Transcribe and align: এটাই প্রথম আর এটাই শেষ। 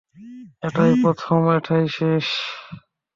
এটাই 0.63 0.93
প্রথম 1.01 1.39
আর 1.47 1.57
এটাই 1.59 1.85
শেষ। 1.97 2.25